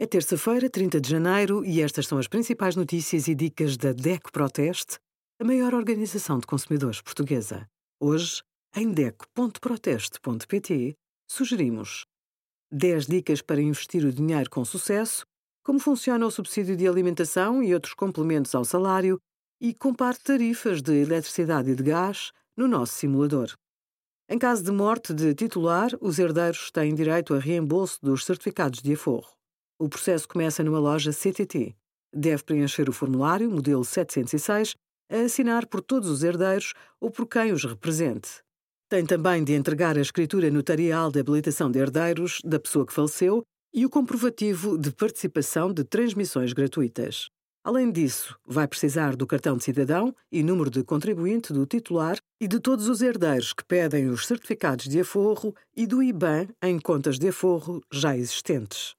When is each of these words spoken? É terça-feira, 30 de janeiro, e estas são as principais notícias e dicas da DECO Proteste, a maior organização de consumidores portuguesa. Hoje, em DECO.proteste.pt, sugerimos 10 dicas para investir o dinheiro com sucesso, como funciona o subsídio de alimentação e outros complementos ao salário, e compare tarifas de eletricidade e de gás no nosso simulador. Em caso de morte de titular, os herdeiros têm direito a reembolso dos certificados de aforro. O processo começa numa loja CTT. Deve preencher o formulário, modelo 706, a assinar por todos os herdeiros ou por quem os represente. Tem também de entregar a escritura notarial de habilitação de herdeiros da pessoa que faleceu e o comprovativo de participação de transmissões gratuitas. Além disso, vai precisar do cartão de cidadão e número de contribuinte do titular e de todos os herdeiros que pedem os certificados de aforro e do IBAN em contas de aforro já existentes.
É 0.00 0.06
terça-feira, 0.06 0.70
30 0.70 1.00
de 1.00 1.10
janeiro, 1.10 1.64
e 1.64 1.82
estas 1.82 2.06
são 2.06 2.18
as 2.18 2.28
principais 2.28 2.76
notícias 2.76 3.26
e 3.26 3.34
dicas 3.34 3.76
da 3.76 3.92
DECO 3.92 4.30
Proteste, 4.30 4.96
a 5.40 5.44
maior 5.44 5.74
organização 5.74 6.38
de 6.38 6.46
consumidores 6.46 7.00
portuguesa. 7.00 7.66
Hoje, 8.00 8.40
em 8.76 8.92
DECO.proteste.pt, 8.92 10.94
sugerimos 11.28 12.04
10 12.70 13.06
dicas 13.06 13.42
para 13.42 13.60
investir 13.60 14.04
o 14.04 14.12
dinheiro 14.12 14.48
com 14.48 14.64
sucesso, 14.64 15.26
como 15.64 15.80
funciona 15.80 16.24
o 16.24 16.30
subsídio 16.30 16.76
de 16.76 16.86
alimentação 16.86 17.60
e 17.60 17.74
outros 17.74 17.94
complementos 17.94 18.54
ao 18.54 18.64
salário, 18.64 19.18
e 19.60 19.74
compare 19.74 20.20
tarifas 20.20 20.80
de 20.80 20.94
eletricidade 20.94 21.72
e 21.72 21.74
de 21.74 21.82
gás 21.82 22.30
no 22.56 22.68
nosso 22.68 22.92
simulador. 22.92 23.52
Em 24.28 24.38
caso 24.38 24.62
de 24.62 24.70
morte 24.70 25.12
de 25.12 25.34
titular, 25.34 25.90
os 26.00 26.20
herdeiros 26.20 26.70
têm 26.70 26.94
direito 26.94 27.34
a 27.34 27.40
reembolso 27.40 27.98
dos 28.00 28.24
certificados 28.24 28.80
de 28.80 28.92
aforro. 28.92 29.37
O 29.80 29.88
processo 29.88 30.26
começa 30.26 30.64
numa 30.64 30.80
loja 30.80 31.12
CTT. 31.12 31.72
Deve 32.12 32.42
preencher 32.42 32.88
o 32.88 32.92
formulário, 32.92 33.48
modelo 33.48 33.84
706, 33.84 34.74
a 35.08 35.20
assinar 35.20 35.66
por 35.66 35.80
todos 35.80 36.08
os 36.10 36.24
herdeiros 36.24 36.74
ou 37.00 37.12
por 37.12 37.28
quem 37.28 37.52
os 37.52 37.64
represente. 37.64 38.42
Tem 38.88 39.06
também 39.06 39.44
de 39.44 39.52
entregar 39.52 39.96
a 39.96 40.00
escritura 40.00 40.50
notarial 40.50 41.12
de 41.12 41.20
habilitação 41.20 41.70
de 41.70 41.78
herdeiros 41.78 42.40
da 42.44 42.58
pessoa 42.58 42.84
que 42.84 42.92
faleceu 42.92 43.44
e 43.72 43.86
o 43.86 43.90
comprovativo 43.90 44.76
de 44.76 44.90
participação 44.90 45.72
de 45.72 45.84
transmissões 45.84 46.52
gratuitas. 46.52 47.28
Além 47.62 47.92
disso, 47.92 48.36
vai 48.44 48.66
precisar 48.66 49.14
do 49.14 49.26
cartão 49.26 49.56
de 49.56 49.62
cidadão 49.62 50.12
e 50.32 50.42
número 50.42 50.70
de 50.70 50.82
contribuinte 50.82 51.52
do 51.52 51.66
titular 51.66 52.16
e 52.40 52.48
de 52.48 52.58
todos 52.58 52.88
os 52.88 53.00
herdeiros 53.00 53.52
que 53.52 53.64
pedem 53.64 54.08
os 54.08 54.26
certificados 54.26 54.88
de 54.88 55.00
aforro 55.00 55.54
e 55.76 55.86
do 55.86 56.02
IBAN 56.02 56.48
em 56.62 56.80
contas 56.80 57.16
de 57.16 57.28
aforro 57.28 57.80
já 57.92 58.16
existentes. 58.16 58.98